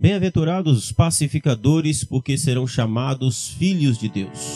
Bem-aventurados 0.00 0.78
os 0.78 0.92
pacificadores, 0.92 2.04
porque 2.04 2.38
serão 2.38 2.68
chamados 2.68 3.48
filhos 3.48 3.98
de 3.98 4.08
Deus. 4.08 4.54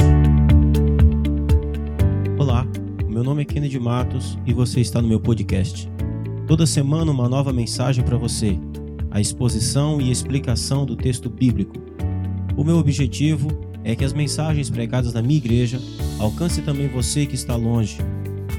Olá, 2.38 2.65
meu 3.08 3.25
nome 3.25 3.42
é 3.42 3.44
Kennedy 3.44 3.76
Matos 3.76 4.39
e 4.47 4.52
você 4.52 4.81
está 4.81 5.02
no 5.02 5.08
meu 5.08 5.18
podcast. 5.18 5.91
Toda 6.47 6.65
semana 6.65 7.10
uma 7.10 7.28
nova 7.28 7.52
mensagem 7.52 8.05
para 8.05 8.16
você, 8.16 8.57
a 9.11 9.20
exposição 9.20 10.00
e 10.00 10.12
explicação 10.12 10.86
do 10.86 10.95
texto 10.95 11.28
bíblico. 11.28 11.74
O 12.56 12.62
meu 12.62 12.77
objetivo 12.77 13.48
é 13.82 13.96
que 13.96 14.04
as 14.04 14.12
mensagens 14.12 14.70
pregadas 14.70 15.12
na 15.12 15.22
minha 15.22 15.38
igreja 15.38 15.80
alcancem 16.20 16.62
também 16.62 16.86
você 16.86 17.27
que 17.27 17.34
está 17.34 17.56
longe. 17.56 17.98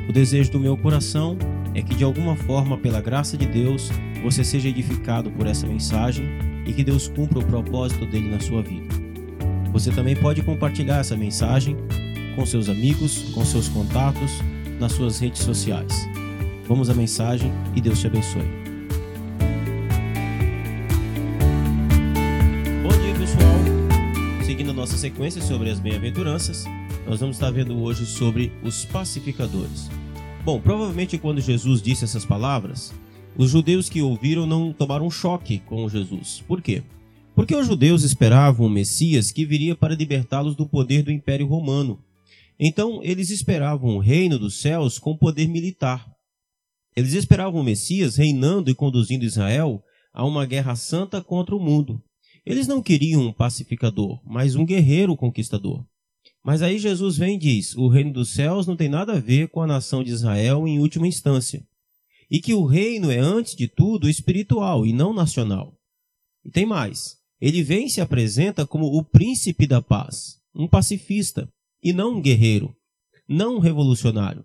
O 0.10 0.12
desejo 0.12 0.52
do 0.52 0.60
meu 0.60 0.76
coração 0.76 1.38
é 1.74 1.82
que 1.82 1.96
de 1.96 2.04
alguma 2.04 2.36
forma, 2.36 2.78
pela 2.78 3.00
graça 3.00 3.38
de 3.38 3.46
Deus, 3.46 3.90
você 4.22 4.44
seja 4.44 4.68
edificado 4.68 5.32
por 5.32 5.48
essa 5.48 5.66
mensagem 5.66 6.52
e 6.66 6.74
que 6.74 6.84
Deus 6.84 7.08
cumpra 7.08 7.40
o 7.40 7.46
propósito 7.46 8.06
dele 8.06 8.30
na 8.30 8.40
sua 8.40 8.62
vida. 8.62 8.94
Você 9.72 9.92
também 9.92 10.16
pode 10.16 10.42
compartilhar 10.44 11.00
essa 11.00 11.18
mensagem 11.18 11.76
com 12.36 12.46
seus 12.46 12.70
amigos, 12.70 13.32
com 13.34 13.44
seus 13.44 13.68
contatos, 13.68 14.32
nas 14.80 14.92
suas 14.92 15.20
redes 15.20 15.42
sociais. 15.42 15.94
Vamos 16.68 16.90
à 16.90 16.94
mensagem 16.94 17.52
e 17.76 17.82
Deus 17.82 18.00
te 18.00 18.08
abençoe. 18.08 18.44
Bom 22.82 22.90
dia, 22.90 23.16
pessoal. 23.20 24.46
Seguindo 24.46 24.72
a 24.72 24.74
nossa 24.74 24.98
sequência 24.98 25.42
sobre 25.42 25.70
as 25.70 25.80
bem-aventuranças, 25.80 26.66
nós 27.06 27.20
vamos 27.20 27.36
estar 27.36 27.52
vendo 27.52 27.82
hoje 27.82 28.06
sobre 28.06 28.52
os 28.64 28.86
pacificadores. 28.86 29.90
Bom, 30.46 30.60
provavelmente 30.60 31.18
quando 31.18 31.42
Jesus 31.42 31.82
disse 31.82 32.04
essas 32.04 32.26
palavras, 32.26 32.94
os 33.36 33.50
judeus 33.50 33.90
que 33.90 34.02
ouviram 34.02 34.46
não 34.46 34.72
tomaram 34.72 35.10
choque 35.10 35.60
com 35.60 35.90
Jesus. 35.90 36.44
Por 36.48 36.62
quê? 36.62 36.84
Porque 37.36 37.56
os 37.56 37.66
judeus 37.66 38.04
esperavam 38.04 38.68
um 38.68 38.70
Messias 38.70 39.32
que 39.32 39.44
viria 39.44 39.76
para 39.76 39.96
libertá-los 39.96 40.56
do 40.56 40.68
poder 40.68 41.02
do 41.02 41.12
Império 41.12 41.48
Romano. 41.48 42.00
Então, 42.60 43.00
eles 43.04 43.32
esperavam 43.32 43.96
o 43.96 44.00
reino 44.00 44.38
dos 44.38 44.62
céus 44.62 45.00
com 45.00 45.18
poder 45.18 45.48
militar. 45.48 46.08
Eles 46.96 47.14
esperavam 47.14 47.60
o 47.60 47.64
Messias 47.64 48.18
reinando 48.18 48.70
e 48.70 48.76
conduzindo 48.76 49.26
Israel 49.26 49.84
a 50.14 50.24
uma 50.24 50.46
guerra 50.46 50.76
santa 50.76 51.20
contra 51.24 51.56
o 51.56 51.60
mundo. 51.60 52.00
Eles 52.46 52.68
não 52.68 52.84
queriam 52.84 53.26
um 53.26 53.34
pacificador, 53.34 54.22
mas 54.24 54.56
um 54.56 54.64
guerreiro 54.64 55.18
conquistador. 55.18 55.84
Mas 56.44 56.62
aí 56.62 56.78
Jesus 56.78 57.18
vem 57.18 57.36
e 57.36 57.40
diz: 57.40 57.76
o 57.76 57.88
reino 57.88 58.14
dos 58.14 58.30
céus 58.30 58.68
não 58.68 58.76
tem 58.76 58.90
nada 58.90 59.14
a 59.14 59.20
ver 59.20 59.48
com 59.48 59.62
a 59.62 59.68
nação 59.68 60.04
de 60.04 60.12
Israel 60.12 60.68
em 60.68 60.78
última 60.78 61.08
instância 61.08 61.66
e 62.34 62.42
que 62.42 62.56
o 62.56 62.66
reino 62.66 63.12
é, 63.12 63.20
antes 63.20 63.56
de 63.56 63.68
tudo, 63.68 64.10
espiritual 64.10 64.88
e 64.88 64.92
não 64.92 65.14
nacional. 65.14 65.78
E 66.44 66.50
tem 66.50 66.66
mais: 66.66 67.20
ele 67.40 67.62
vem 67.62 67.86
e 67.86 67.90
se 67.92 68.02
apresenta 68.02 68.66
como 68.66 68.88
o 68.88 69.04
príncipe 69.04 69.68
da 69.68 69.80
paz, 69.80 70.40
um 70.56 70.68
pacifista, 70.68 71.48
e 71.84 71.94
não 71.94 72.16
um 72.16 72.22
guerreiro, 72.22 72.76
não 73.30 73.58
um 73.58 73.60
revolucionário. 73.60 74.44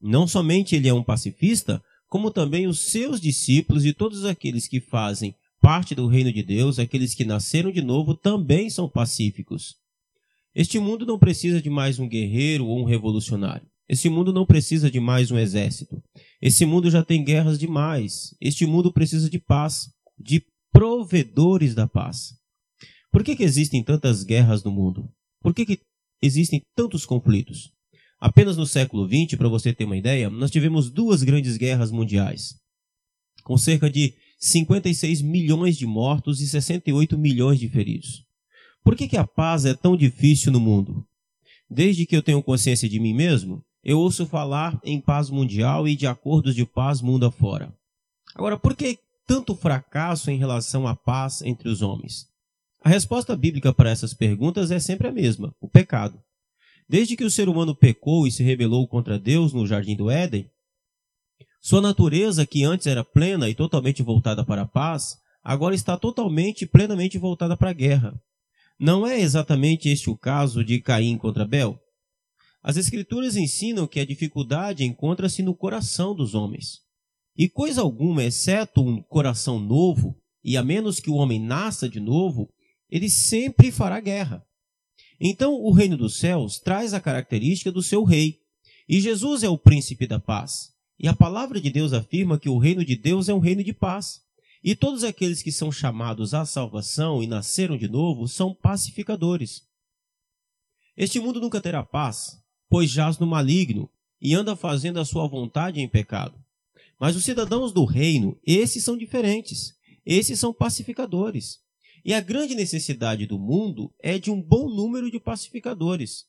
Não 0.00 0.28
somente 0.28 0.76
ele 0.76 0.88
é 0.88 0.94
um 0.94 1.02
pacifista, 1.02 1.82
como 2.06 2.30
também 2.30 2.68
os 2.68 2.78
seus 2.78 3.20
discípulos 3.20 3.84
e 3.84 3.92
todos 3.92 4.24
aqueles 4.24 4.68
que 4.68 4.80
fazem 4.80 5.34
parte 5.60 5.92
do 5.92 6.06
reino 6.06 6.32
de 6.32 6.44
Deus, 6.44 6.78
aqueles 6.78 7.16
que 7.16 7.24
nasceram 7.24 7.72
de 7.72 7.82
novo, 7.82 8.14
também 8.14 8.70
são 8.70 8.88
pacíficos. 8.88 9.74
Este 10.54 10.78
mundo 10.78 11.04
não 11.04 11.18
precisa 11.18 11.60
de 11.60 11.68
mais 11.68 11.98
um 11.98 12.08
guerreiro 12.08 12.64
ou 12.64 12.78
um 12.78 12.84
revolucionário. 12.84 13.66
Esse 13.88 14.08
mundo 14.08 14.32
não 14.32 14.44
precisa 14.44 14.90
de 14.90 14.98
mais 14.98 15.30
um 15.30 15.38
exército. 15.38 16.02
Esse 16.42 16.66
mundo 16.66 16.90
já 16.90 17.04
tem 17.04 17.22
guerras 17.22 17.58
demais. 17.58 18.34
Este 18.40 18.66
mundo 18.66 18.92
precisa 18.92 19.30
de 19.30 19.38
paz, 19.38 19.88
de 20.18 20.42
provedores 20.72 21.74
da 21.74 21.86
paz. 21.86 22.34
Por 23.12 23.22
que, 23.22 23.36
que 23.36 23.44
existem 23.44 23.82
tantas 23.82 24.24
guerras 24.24 24.64
no 24.64 24.70
mundo? 24.70 25.08
Por 25.40 25.54
que, 25.54 25.64
que 25.64 25.80
existem 26.20 26.60
tantos 26.74 27.06
conflitos? 27.06 27.70
Apenas 28.18 28.56
no 28.56 28.66
século 28.66 29.06
XX, 29.06 29.38
para 29.38 29.48
você 29.48 29.72
ter 29.72 29.84
uma 29.84 29.96
ideia, 29.96 30.28
nós 30.28 30.50
tivemos 30.50 30.90
duas 30.90 31.22
grandes 31.22 31.56
guerras 31.56 31.90
mundiais, 31.90 32.54
com 33.44 33.56
cerca 33.56 33.88
de 33.88 34.14
56 34.38 35.22
milhões 35.22 35.76
de 35.76 35.86
mortos 35.86 36.40
e 36.40 36.48
68 36.48 37.16
milhões 37.18 37.58
de 37.58 37.68
feridos. 37.68 38.24
Por 38.82 38.96
que, 38.96 39.08
que 39.08 39.16
a 39.16 39.26
paz 39.26 39.64
é 39.64 39.74
tão 39.74 39.96
difícil 39.96 40.50
no 40.50 40.60
mundo? 40.60 41.06
Desde 41.68 42.06
que 42.06 42.16
eu 42.16 42.22
tenho 42.22 42.42
consciência 42.42 42.88
de 42.88 43.00
mim 43.00 43.14
mesmo, 43.14 43.64
eu 43.88 44.00
ouço 44.00 44.26
falar 44.26 44.80
em 44.82 45.00
paz 45.00 45.30
mundial 45.30 45.86
e 45.86 45.94
de 45.94 46.08
acordos 46.08 46.56
de 46.56 46.66
paz 46.66 47.00
mundo 47.00 47.24
afora. 47.24 47.72
Agora, 48.34 48.58
por 48.58 48.74
que 48.74 48.98
tanto 49.24 49.54
fracasso 49.54 50.28
em 50.28 50.36
relação 50.36 50.88
à 50.88 50.96
paz 50.96 51.40
entre 51.40 51.68
os 51.68 51.82
homens? 51.82 52.26
A 52.82 52.88
resposta 52.88 53.36
bíblica 53.36 53.72
para 53.72 53.88
essas 53.88 54.12
perguntas 54.12 54.72
é 54.72 54.80
sempre 54.80 55.06
a 55.06 55.12
mesma: 55.12 55.54
o 55.60 55.68
pecado. 55.68 56.20
Desde 56.88 57.16
que 57.16 57.22
o 57.22 57.30
ser 57.30 57.48
humano 57.48 57.76
pecou 57.76 58.26
e 58.26 58.32
se 58.32 58.42
rebelou 58.42 58.88
contra 58.88 59.20
Deus 59.20 59.52
no 59.52 59.64
jardim 59.64 59.94
do 59.94 60.10
Éden, 60.10 60.50
sua 61.60 61.80
natureza, 61.80 62.44
que 62.44 62.64
antes 62.64 62.88
era 62.88 63.04
plena 63.04 63.48
e 63.48 63.54
totalmente 63.54 64.02
voltada 64.02 64.44
para 64.44 64.62
a 64.62 64.66
paz, 64.66 65.16
agora 65.44 65.76
está 65.76 65.96
totalmente 65.96 66.62
e 66.62 66.66
plenamente 66.66 67.18
voltada 67.18 67.56
para 67.56 67.70
a 67.70 67.72
guerra. 67.72 68.20
Não 68.80 69.06
é 69.06 69.20
exatamente 69.20 69.88
este 69.88 70.10
o 70.10 70.18
caso 70.18 70.64
de 70.64 70.80
Caim 70.80 71.16
contra 71.16 71.44
Abel? 71.44 71.80
As 72.66 72.76
Escrituras 72.76 73.36
ensinam 73.36 73.86
que 73.86 74.00
a 74.00 74.04
dificuldade 74.04 74.82
encontra-se 74.82 75.40
no 75.40 75.54
coração 75.54 76.16
dos 76.16 76.34
homens. 76.34 76.80
E 77.36 77.48
coisa 77.48 77.80
alguma, 77.80 78.24
exceto 78.24 78.82
um 78.82 79.00
coração 79.00 79.60
novo, 79.60 80.20
e 80.42 80.56
a 80.56 80.64
menos 80.64 80.98
que 80.98 81.08
o 81.08 81.14
homem 81.14 81.38
nasça 81.38 81.88
de 81.88 82.00
novo, 82.00 82.52
ele 82.90 83.08
sempre 83.08 83.70
fará 83.70 84.00
guerra. 84.00 84.44
Então, 85.20 85.54
o 85.54 85.70
reino 85.70 85.96
dos 85.96 86.18
céus 86.18 86.58
traz 86.58 86.92
a 86.92 86.98
característica 86.98 87.70
do 87.70 87.84
seu 87.84 88.02
rei, 88.02 88.40
e 88.88 89.00
Jesus 89.00 89.44
é 89.44 89.48
o 89.48 89.56
príncipe 89.56 90.04
da 90.04 90.18
paz. 90.18 90.74
E 90.98 91.06
a 91.06 91.14
palavra 91.14 91.60
de 91.60 91.70
Deus 91.70 91.92
afirma 91.92 92.36
que 92.36 92.48
o 92.48 92.58
reino 92.58 92.84
de 92.84 92.96
Deus 92.96 93.28
é 93.28 93.34
um 93.34 93.38
reino 93.38 93.62
de 93.62 93.72
paz. 93.72 94.22
E 94.64 94.74
todos 94.74 95.04
aqueles 95.04 95.40
que 95.40 95.52
são 95.52 95.70
chamados 95.70 96.34
à 96.34 96.44
salvação 96.44 97.22
e 97.22 97.28
nasceram 97.28 97.76
de 97.76 97.86
novo 97.86 98.26
são 98.26 98.52
pacificadores. 98.52 99.62
Este 100.96 101.20
mundo 101.20 101.40
nunca 101.40 101.60
terá 101.60 101.84
paz, 101.84 102.44
pois 102.68 102.90
jaz 102.90 103.18
no 103.18 103.26
maligno 103.26 103.90
e 104.20 104.34
anda 104.34 104.56
fazendo 104.56 104.98
a 104.98 105.04
sua 105.04 105.26
vontade 105.28 105.80
em 105.80 105.88
pecado. 105.88 106.42
Mas 106.98 107.14
os 107.16 107.24
cidadãos 107.24 107.72
do 107.72 107.84
reino, 107.84 108.38
esses 108.46 108.82
são 108.82 108.96
diferentes. 108.96 109.74
Esses 110.04 110.38
são 110.38 110.52
pacificadores. 110.52 111.60
E 112.04 112.14
a 112.14 112.20
grande 112.20 112.54
necessidade 112.54 113.26
do 113.26 113.38
mundo 113.38 113.92
é 113.98 114.18
de 114.18 114.30
um 114.30 114.40
bom 114.40 114.68
número 114.68 115.10
de 115.10 115.18
pacificadores. 115.18 116.26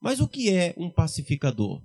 Mas 0.00 0.20
o 0.20 0.26
que 0.26 0.50
é 0.50 0.74
um 0.76 0.90
pacificador? 0.90 1.80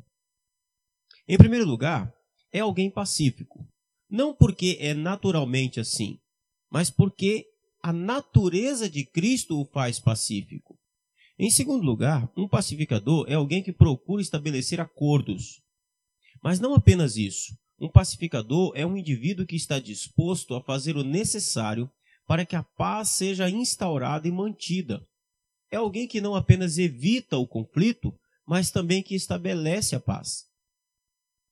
Em 1.28 1.38
primeiro 1.38 1.66
lugar, 1.66 2.12
é 2.52 2.60
alguém 2.60 2.90
pacífico. 2.90 3.68
Não 4.10 4.34
porque 4.34 4.78
é 4.80 4.96
naturalmente 4.96 5.80
assim, 5.80 6.20
mas 6.72 6.90
porque 6.90 7.46
a 7.84 7.94
natureza 7.94 8.90
de 8.90 9.06
Cristo 9.06 9.62
o 9.62 9.66
faz 9.66 10.00
pacífico. 10.00 10.79
Em 11.42 11.50
segundo 11.50 11.86
lugar, 11.86 12.30
um 12.36 12.50
pacificador 12.50 13.26
é 13.30 13.36
alguém 13.36 13.64
que 13.64 13.72
procura 13.72 14.22
estabelecer 14.22 14.82
acordos. 14.82 15.62
Mas 16.44 16.60
não 16.60 16.76
apenas 16.76 17.16
isso. 17.16 17.58
Um 17.80 17.90
pacificador 17.90 18.74
é 18.76 18.86
um 18.86 18.98
indivíduo 18.98 19.46
que 19.46 19.56
está 19.56 19.80
disposto 19.80 20.54
a 20.54 20.62
fazer 20.62 20.98
o 20.98 21.04
necessário 21.04 21.90
para 22.28 22.46
que 22.46 22.58
a 22.58 22.64
paz 22.64 23.12
seja 23.12 23.50
instaurada 23.50 24.28
e 24.28 24.32
mantida. 24.32 25.02
É 25.72 25.78
alguém 25.78 26.10
que 26.10 26.20
não 26.20 26.36
apenas 26.36 26.78
evita 26.78 27.38
o 27.38 27.48
conflito, 27.48 28.14
mas 28.46 28.70
também 28.70 29.02
que 29.02 29.16
estabelece 29.16 29.96
a 29.96 30.00
paz. 30.00 30.44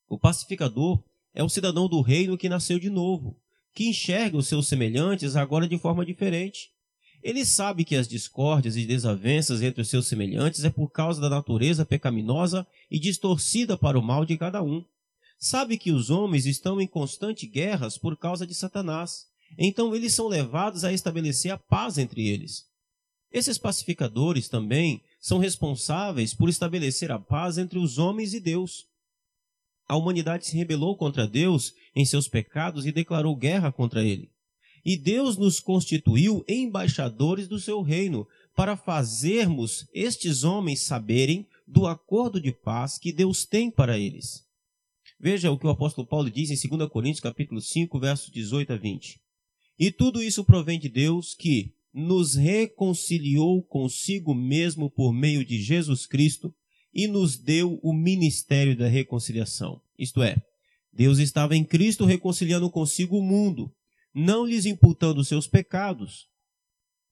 O 0.09 0.19
pacificador 0.19 1.01
é 1.33 1.41
o 1.41 1.49
cidadão 1.49 1.87
do 1.87 2.01
reino 2.01 2.37
que 2.37 2.49
nasceu 2.49 2.77
de 2.77 2.89
novo, 2.89 3.39
que 3.73 3.87
enxerga 3.87 4.35
os 4.35 4.47
seus 4.47 4.67
semelhantes 4.67 5.37
agora 5.37 5.65
de 5.65 5.77
forma 5.77 6.05
diferente. 6.05 6.71
Ele 7.27 7.43
sabe 7.43 7.83
que 7.83 7.97
as 7.97 8.07
discórdias 8.07 8.77
e 8.77 8.85
desavenças 8.85 9.61
entre 9.61 9.81
os 9.81 9.89
seus 9.89 10.07
semelhantes 10.07 10.63
é 10.63 10.69
por 10.69 10.89
causa 10.89 11.19
da 11.19 11.29
natureza 11.29 11.85
pecaminosa 11.85 12.65
e 12.89 12.97
distorcida 12.97 13.77
para 13.77 13.99
o 13.99 14.01
mal 14.01 14.23
de 14.23 14.37
cada 14.37 14.63
um. 14.63 14.81
Sabe 15.37 15.77
que 15.77 15.91
os 15.91 16.09
homens 16.09 16.45
estão 16.45 16.79
em 16.79 16.87
constante 16.87 17.45
guerras 17.45 17.97
por 17.97 18.15
causa 18.15 18.47
de 18.47 18.55
Satanás. 18.55 19.25
Então 19.59 19.93
eles 19.93 20.13
são 20.13 20.29
levados 20.29 20.85
a 20.85 20.93
estabelecer 20.93 21.51
a 21.51 21.57
paz 21.57 21.97
entre 21.97 22.25
eles. 22.25 22.63
Esses 23.29 23.57
pacificadores 23.57 24.47
também 24.47 25.03
são 25.19 25.37
responsáveis 25.37 26.33
por 26.33 26.47
estabelecer 26.47 27.11
a 27.11 27.19
paz 27.19 27.57
entre 27.57 27.77
os 27.77 27.97
homens 27.97 28.33
e 28.33 28.39
Deus. 28.39 28.87
A 29.85 29.97
humanidade 29.97 30.45
se 30.45 30.55
rebelou 30.55 30.95
contra 30.95 31.27
Deus 31.27 31.73
em 31.93 32.05
seus 32.05 32.29
pecados 32.29 32.85
e 32.85 32.91
declarou 32.93 33.35
guerra 33.35 33.69
contra 33.69 34.01
ele. 34.01 34.31
E 34.87 34.95
Deus 34.95 35.35
nos 35.35 35.59
constituiu 35.59 36.45
embaixadores 36.47 37.45
do 37.45 37.59
seu 37.59 37.81
reino, 37.81 38.25
para 38.55 38.77
fazermos 38.77 39.85
estes 39.93 40.45
homens 40.45 40.79
saberem 40.79 41.45
do 41.67 41.85
acordo 41.85 42.39
de 42.39 42.53
paz 42.53 42.97
que 42.97 43.11
Deus 43.11 43.45
tem 43.45 43.69
para 43.69 43.99
eles. 43.99 44.45
Veja 45.19 45.51
o 45.51 45.59
que 45.59 45.67
o 45.67 45.69
apóstolo 45.69 46.07
Paulo 46.07 46.31
diz 46.31 46.51
em 46.51 46.69
2 46.69 46.89
Coríntios 46.89 47.19
capítulo 47.19 47.59
5, 47.59 47.99
versos 47.99 48.31
18 48.31 48.71
a 48.71 48.77
20. 48.77 49.19
E 49.77 49.91
tudo 49.91 50.23
isso 50.23 50.45
provém 50.45 50.79
de 50.79 50.87
Deus 50.87 51.33
que 51.33 51.73
nos 51.93 52.35
reconciliou 52.35 53.61
consigo 53.63 54.33
mesmo 54.33 54.89
por 54.89 55.11
meio 55.11 55.43
de 55.43 55.61
Jesus 55.61 56.05
Cristo 56.05 56.55
e 56.93 57.07
nos 57.07 57.37
deu 57.37 57.77
o 57.83 57.91
ministério 57.91 58.73
da 58.73 58.87
reconciliação. 58.87 59.81
Isto 59.99 60.23
é, 60.23 60.37
Deus 60.93 61.17
estava 61.17 61.57
em 61.57 61.65
Cristo 61.65 62.05
reconciliando 62.05 62.71
consigo 62.71 63.17
o 63.19 63.21
mundo, 63.21 63.69
não 64.19 64.47
lhes 64.47 64.65
imputando 64.65 65.23
seus 65.23 65.45
pecados, 65.45 66.27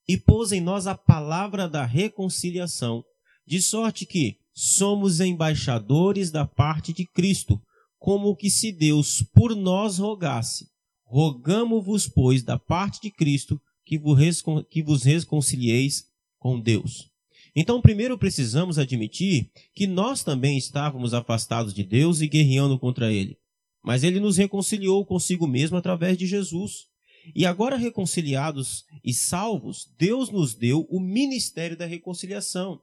e 0.08 0.18
pôs 0.18 0.52
em 0.52 0.60
nós 0.60 0.88
a 0.88 0.96
palavra 0.96 1.70
da 1.70 1.86
reconciliação, 1.86 3.04
de 3.46 3.62
sorte 3.62 4.08
que 4.08 4.38
somos 4.52 5.20
embaixadores 5.20 6.32
da 6.32 6.48
parte 6.48 6.92
de 6.92 7.06
Cristo, 7.06 7.62
como 8.00 8.36
que 8.36 8.50
se 8.50 8.72
Deus 8.72 9.22
por 9.22 9.56
nós 9.56 10.00
rogasse. 10.00 10.68
Rogamo-vos, 11.04 12.08
pois, 12.08 12.42
da 12.42 12.58
parte 12.58 13.00
de 13.02 13.12
Cristo, 13.12 13.62
que 13.86 14.00
vos 14.00 15.04
reconcilieis 15.04 16.06
com 16.40 16.60
Deus. 16.60 17.12
Então, 17.56 17.82
primeiro 17.82 18.18
precisamos 18.18 18.80
admitir 18.80 19.52
que 19.76 19.86
nós 19.86 20.24
também 20.24 20.58
estávamos 20.58 21.14
afastados 21.14 21.72
de 21.72 21.84
Deus 21.84 22.22
e 22.22 22.28
guerreando 22.28 22.80
contra 22.80 23.14
Ele. 23.14 23.38
Mas 23.84 24.04
Ele 24.04 24.20
nos 24.20 24.38
reconciliou 24.38 25.06
consigo 25.06 25.48
mesmo 25.48 25.78
através 25.78 26.18
de 26.18 26.26
Jesus. 26.26 26.88
E 27.34 27.46
agora 27.46 27.78
reconciliados 27.78 28.86
e 29.04 29.14
salvos, 29.14 29.92
Deus 29.98 30.30
nos 30.30 30.54
deu 30.54 30.86
o 30.90 31.00
ministério 31.00 31.78
da 31.78 31.86
reconciliação. 31.86 32.82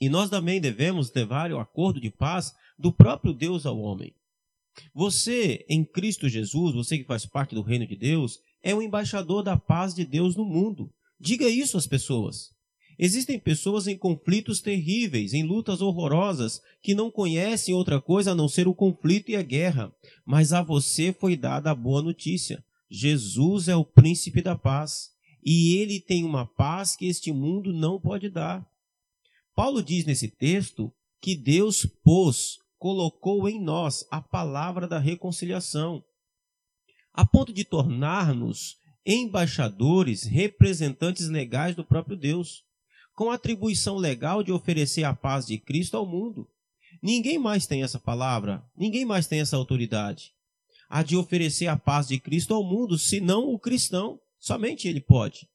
E 0.00 0.08
nós 0.08 0.30
também 0.30 0.60
devemos 0.60 1.12
levar 1.12 1.52
o 1.52 1.58
acordo 1.58 2.00
de 2.00 2.10
paz 2.10 2.52
do 2.78 2.92
próprio 2.92 3.32
Deus 3.32 3.66
ao 3.66 3.78
homem. 3.78 4.14
Você, 4.94 5.64
em 5.68 5.84
Cristo 5.84 6.28
Jesus, 6.28 6.74
você 6.74 6.98
que 6.98 7.04
faz 7.04 7.26
parte 7.26 7.54
do 7.54 7.62
reino 7.62 7.86
de 7.86 7.96
Deus, 7.96 8.38
é 8.62 8.74
o 8.74 8.82
embaixador 8.82 9.42
da 9.42 9.56
paz 9.56 9.94
de 9.94 10.04
Deus 10.04 10.36
no 10.36 10.44
mundo. 10.44 10.92
Diga 11.18 11.48
isso 11.48 11.76
às 11.76 11.86
pessoas. 11.86 12.56
Existem 12.98 13.38
pessoas 13.38 13.86
em 13.86 13.96
conflitos 13.96 14.60
terríveis, 14.60 15.32
em 15.32 15.44
lutas 15.44 15.80
horrorosas, 15.80 16.60
que 16.82 16.94
não 16.94 17.10
conhecem 17.10 17.72
outra 17.72 18.00
coisa 18.00 18.32
a 18.32 18.34
não 18.34 18.48
ser 18.48 18.66
o 18.66 18.74
conflito 18.74 19.30
e 19.30 19.36
a 19.36 19.42
guerra. 19.42 19.92
Mas 20.26 20.52
a 20.52 20.62
você 20.62 21.12
foi 21.12 21.36
dada 21.36 21.70
a 21.70 21.74
boa 21.74 22.02
notícia. 22.02 22.64
Jesus 22.90 23.68
é 23.68 23.76
o 23.76 23.84
príncipe 23.84 24.42
da 24.42 24.56
paz. 24.56 25.10
E 25.44 25.76
ele 25.76 26.00
tem 26.00 26.24
uma 26.24 26.46
paz 26.46 26.96
que 26.96 27.06
este 27.06 27.32
mundo 27.32 27.72
não 27.72 28.00
pode 28.00 28.28
dar. 28.28 28.66
Paulo 29.54 29.82
diz 29.82 30.04
nesse 30.04 30.28
texto 30.28 30.92
que 31.20 31.36
Deus 31.36 31.86
pôs, 32.04 32.58
colocou 32.78 33.48
em 33.48 33.60
nós 33.60 34.06
a 34.10 34.20
palavra 34.20 34.86
da 34.86 34.98
reconciliação 34.98 36.04
a 37.18 37.26
ponto 37.26 37.52
de 37.52 37.64
tornar-nos 37.64 38.76
embaixadores, 39.04 40.22
representantes 40.22 41.28
legais 41.28 41.74
do 41.74 41.82
próprio 41.82 42.16
Deus, 42.16 42.62
com 43.12 43.32
atribuição 43.32 43.96
legal 43.96 44.40
de 44.40 44.52
oferecer 44.52 45.02
a 45.02 45.12
paz 45.12 45.44
de 45.44 45.58
Cristo 45.58 45.96
ao 45.96 46.06
mundo. 46.06 46.48
Ninguém 47.02 47.36
mais 47.36 47.66
tem 47.66 47.82
essa 47.82 47.98
palavra, 47.98 48.64
ninguém 48.76 49.04
mais 49.04 49.26
tem 49.26 49.40
essa 49.40 49.56
autoridade. 49.56 50.32
A 50.88 51.02
de 51.02 51.16
oferecer 51.16 51.66
a 51.66 51.76
paz 51.76 52.08
de 52.08 52.18
Cristo 52.18 52.54
ao 52.54 52.64
mundo, 52.64 52.98
senão 52.98 53.48
o 53.48 53.58
cristão, 53.58 54.18
somente 54.38 54.88
ele 54.88 55.00
pode. 55.00 55.48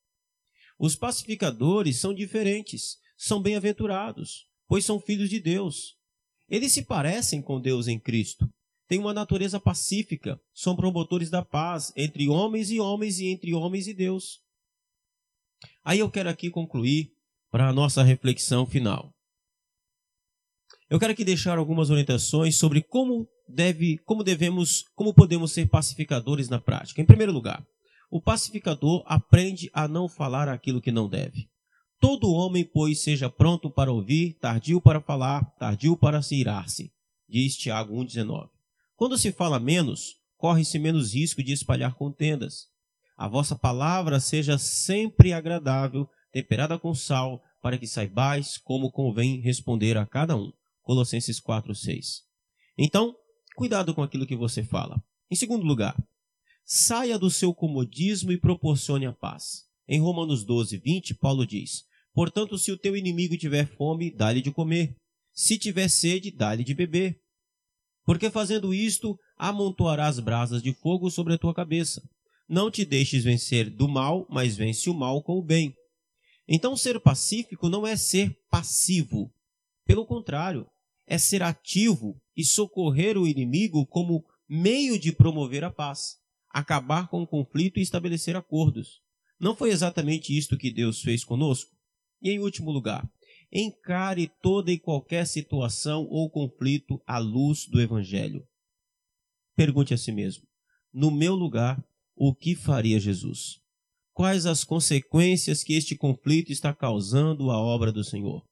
Os 0.77 0.95
pacificadores 0.95 1.99
são 1.99 2.13
diferentes, 2.13 2.97
são 3.17 3.41
bem-aventurados, 3.41 4.47
pois 4.67 4.85
são 4.85 4.99
filhos 4.99 5.29
de 5.29 5.39
Deus. 5.39 5.97
Eles 6.49 6.73
se 6.73 6.85
parecem 6.85 7.41
com 7.41 7.59
Deus 7.59 7.87
em 7.87 7.99
Cristo, 7.99 8.47
têm 8.87 8.99
uma 8.99 9.13
natureza 9.13 9.59
pacífica, 9.59 10.39
são 10.53 10.75
promotores 10.75 11.29
da 11.29 11.43
paz 11.43 11.91
entre 11.95 12.27
homens 12.27 12.69
e 12.69 12.79
homens 12.79 13.17
e 13.19 13.27
entre 13.27 13.53
homens 13.53 13.87
e 13.87 13.93
Deus. 13.93 14.41
Aí 15.83 15.99
eu 15.99 16.11
quero 16.11 16.29
aqui 16.29 16.49
concluir 16.49 17.11
para 17.49 17.69
a 17.69 17.73
nossa 17.73 18.03
reflexão 18.03 18.65
final. 18.65 19.13
Eu 20.93 20.99
quero 20.99 21.11
aqui 21.11 21.25
deixar 21.25 21.57
algumas 21.57 21.89
orientações 21.89 22.55
sobre 22.55 22.79
como 22.79 23.27
deve, 23.49 23.97
como 24.05 24.23
devemos, 24.23 24.85
como 24.93 25.11
podemos 25.11 25.51
ser 25.51 25.67
pacificadores 25.67 26.49
na 26.49 26.59
prática. 26.59 27.01
Em 27.01 27.05
primeiro 27.05 27.31
lugar, 27.31 27.65
o 28.11 28.21
pacificador 28.21 29.01
aprende 29.07 29.71
a 29.73 29.87
não 29.87 30.07
falar 30.07 30.47
aquilo 30.47 30.79
que 30.79 30.91
não 30.91 31.09
deve. 31.09 31.49
Todo 31.99 32.31
homem, 32.31 32.63
pois, 32.63 33.01
seja 33.01 33.27
pronto 33.27 33.71
para 33.71 33.91
ouvir, 33.91 34.33
tardio 34.33 34.79
para 34.79 35.01
falar, 35.01 35.43
tardio 35.57 35.97
para 35.97 36.21
se 36.21 36.35
irar-se, 36.35 36.93
diz 37.27 37.57
Tiago 37.57 37.95
1,19. 37.95 38.49
Quando 38.95 39.17
se 39.17 39.31
fala 39.31 39.59
menos, 39.59 40.17
corre-se 40.37 40.77
menos 40.77 41.15
risco 41.15 41.41
de 41.41 41.53
espalhar 41.53 41.95
contendas. 41.95 42.67
A 43.17 43.27
vossa 43.27 43.55
palavra 43.55 44.19
seja 44.19 44.59
sempre 44.59 45.33
agradável, 45.33 46.07
temperada 46.31 46.77
com 46.77 46.93
sal, 46.93 47.41
para 47.63 47.79
que 47.79 47.87
saibais 47.87 48.59
como 48.59 48.91
convém 48.91 49.41
responder 49.41 49.97
a 49.97 50.05
cada 50.05 50.35
um. 50.35 50.51
Colossenses 50.83 51.39
4, 51.39 51.73
6. 51.73 52.21
Então, 52.77 53.15
cuidado 53.55 53.93
com 53.95 54.03
aquilo 54.03 54.27
que 54.27 54.35
você 54.35 54.63
fala. 54.63 55.03
Em 55.31 55.35
segundo 55.35 55.65
lugar, 55.65 55.97
saia 56.63 57.17
do 57.17 57.31
seu 57.31 57.53
comodismo 57.53 58.31
e 58.31 58.39
proporcione 58.39 59.07
a 59.07 59.13
paz. 59.13 59.63
Em 59.87 59.99
Romanos 59.99 60.43
12, 60.43 60.77
20, 60.77 61.15
Paulo 61.15 61.47
diz: 61.47 61.85
Portanto, 62.13 62.57
se 62.57 62.71
o 62.71 62.77
teu 62.77 62.95
inimigo 62.95 63.35
tiver 63.37 63.65
fome, 63.65 64.11
dá-lhe 64.15 64.41
de 64.41 64.51
comer. 64.51 64.95
Se 65.33 65.57
tiver 65.57 65.89
sede, 65.89 66.29
dá-lhe 66.29 66.63
de 66.63 66.75
beber 66.75 67.23
porque 68.05 68.29
fazendo 68.29 68.73
isto, 68.73 69.17
amontoarás 69.37 70.19
brasas 70.19 70.61
de 70.61 70.73
fogo 70.73 71.09
sobre 71.09 71.33
a 71.33 71.37
tua 71.37 71.53
cabeça. 71.53 72.03
Não 72.47 72.69
te 72.69 72.83
deixes 72.83 73.23
vencer 73.23 73.69
do 73.69 73.87
mal, 73.87 74.27
mas 74.29 74.55
vence 74.55 74.89
o 74.89 74.93
mal 74.93 75.23
com 75.23 75.37
o 75.37 75.43
bem. 75.43 75.73
Então, 76.47 76.75
ser 76.75 76.99
pacífico 76.99 77.69
não 77.69 77.87
é 77.87 77.95
ser 77.95 78.37
passivo. 78.49 79.33
Pelo 79.85 80.05
contrário, 80.05 80.67
é 81.05 81.17
ser 81.17 81.43
ativo 81.43 82.19
e 82.35 82.43
socorrer 82.43 83.17
o 83.17 83.27
inimigo 83.27 83.85
como 83.85 84.25
meio 84.47 84.99
de 84.99 85.11
promover 85.11 85.63
a 85.63 85.71
paz, 85.71 86.17
acabar 86.49 87.07
com 87.07 87.21
o 87.21 87.27
conflito 87.27 87.79
e 87.79 87.81
estabelecer 87.81 88.35
acordos. 88.35 89.01
Não 89.39 89.55
foi 89.55 89.71
exatamente 89.71 90.37
isto 90.37 90.57
que 90.57 90.71
Deus 90.71 91.01
fez 91.01 91.23
conosco? 91.23 91.71
E 92.21 92.29
em 92.29 92.39
último 92.39 92.71
lugar, 92.71 93.07
encare 93.51 94.31
toda 94.41 94.71
e 94.71 94.79
qualquer 94.79 95.27
situação 95.27 96.07
ou 96.09 96.29
conflito 96.29 97.01
à 97.05 97.17
luz 97.17 97.67
do 97.67 97.81
Evangelho. 97.81 98.47
Pergunte 99.55 99.93
a 99.93 99.97
si 99.97 100.11
mesmo: 100.11 100.47
no 100.93 101.11
meu 101.11 101.35
lugar, 101.35 101.83
o 102.15 102.33
que 102.33 102.55
faria 102.55 102.99
Jesus? 102.99 103.59
Quais 104.13 104.45
as 104.45 104.63
consequências 104.63 105.63
que 105.63 105.73
este 105.73 105.95
conflito 105.95 106.51
está 106.51 106.73
causando 106.73 107.49
à 107.49 107.57
obra 107.57 107.91
do 107.91 108.03
Senhor? 108.03 108.45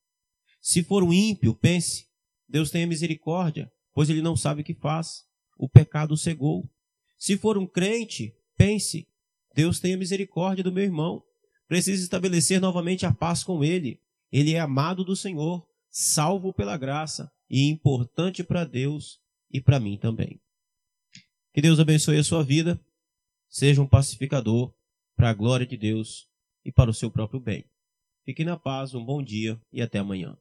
Se 0.59 0.83
for 0.83 1.03
um 1.03 1.13
ímpio, 1.13 1.55
pense: 1.55 2.07
Deus 2.51 2.69
tenha 2.69 2.85
misericórdia, 2.85 3.71
pois 3.93 4.09
ele 4.09 4.21
não 4.21 4.35
sabe 4.35 4.61
o 4.61 4.63
que 4.65 4.73
faz. 4.73 5.23
O 5.57 5.69
pecado 5.69 6.13
o 6.13 6.17
cegou. 6.17 6.69
Se 7.17 7.37
for 7.37 7.57
um 7.57 7.65
crente, 7.65 8.35
pense: 8.57 9.07
Deus 9.55 9.79
tenha 9.79 9.97
misericórdia 9.97 10.63
do 10.63 10.71
meu 10.71 10.83
irmão. 10.83 11.23
Preciso 11.65 12.03
estabelecer 12.03 12.59
novamente 12.59 13.05
a 13.05 13.13
paz 13.13 13.41
com 13.41 13.63
ele. 13.63 14.01
Ele 14.29 14.53
é 14.53 14.59
amado 14.59 15.05
do 15.05 15.15
Senhor, 15.15 15.65
salvo 15.89 16.53
pela 16.53 16.75
graça 16.75 17.31
e 17.49 17.69
importante 17.69 18.43
para 18.43 18.65
Deus 18.65 19.21
e 19.49 19.61
para 19.61 19.79
mim 19.79 19.97
também. 19.97 20.41
Que 21.53 21.61
Deus 21.61 21.79
abençoe 21.79 22.17
a 22.17 22.23
sua 22.23 22.43
vida, 22.43 22.79
seja 23.49 23.81
um 23.81 23.87
pacificador 23.87 24.73
para 25.15 25.29
a 25.29 25.33
glória 25.33 25.65
de 25.65 25.77
Deus 25.77 26.27
e 26.65 26.71
para 26.71 26.89
o 26.89 26.93
seu 26.93 27.09
próprio 27.09 27.39
bem. 27.39 27.65
Fique 28.25 28.43
na 28.43 28.57
paz, 28.57 28.93
um 28.93 29.03
bom 29.03 29.23
dia 29.23 29.59
e 29.71 29.81
até 29.81 29.99
amanhã. 29.99 30.37